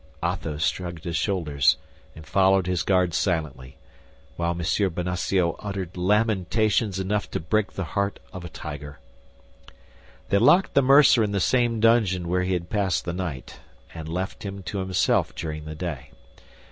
[0.23, 1.77] Athos shrugged his shoulders,
[2.15, 3.77] and followed his guards silently,
[4.35, 4.89] while M.
[4.89, 8.97] Bonacieux uttered lamentations enough to break the heart of a tiger.
[10.29, 13.59] They locked the mercer in the same dungeon where he had passed the night,
[13.93, 16.09] and left him to himself during the day.